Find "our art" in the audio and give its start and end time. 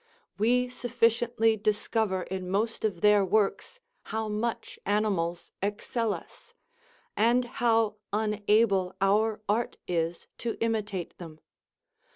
8.99-9.77